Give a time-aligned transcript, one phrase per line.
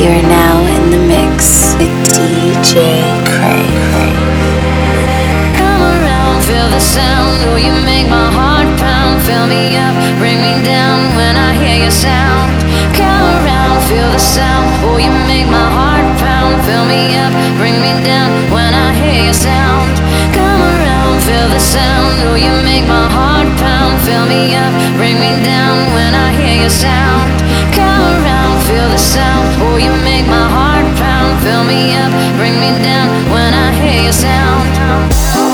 [0.00, 3.68] You are now in the mix with DJ Craig.
[5.60, 7.36] Come around, feel the sound.
[7.44, 9.20] Oh, you make my heart pound.
[9.28, 12.48] Fill me up, bring me down when I hear your sound.
[12.96, 14.72] Come around, feel the sound.
[14.88, 16.64] Oh, you make my heart pound.
[16.64, 20.00] Fill me up, bring me down when I hear your sound.
[20.32, 22.24] Come around, feel the sound.
[22.24, 24.00] Oh, you make my heart pound.
[24.08, 27.28] Fill me up, bring me down when I hear your sound.
[27.76, 28.49] Come around
[29.00, 29.48] sound.
[29.62, 31.42] Oh, you make my heart pound.
[31.42, 35.49] Fill me up, bring me down when I hear your sound.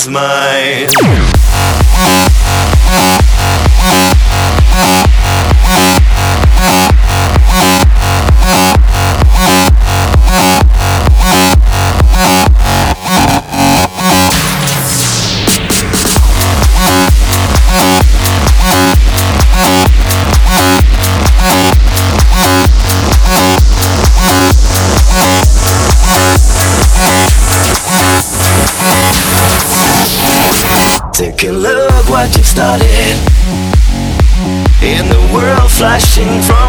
[0.00, 0.88] is mine.
[36.20, 36.59] From.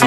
[0.00, 0.06] The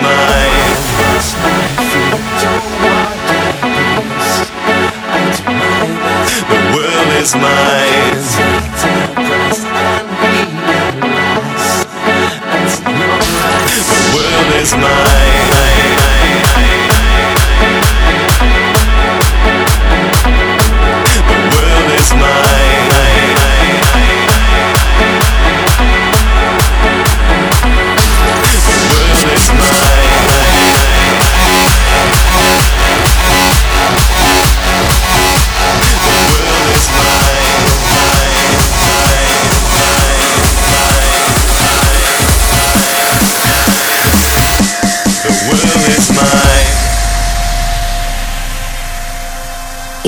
[6.74, 7.93] world is mine.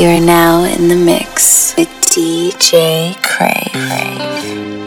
[0.06, 3.72] You're now in the mix with DJ Cray.
[3.74, 4.85] Cray.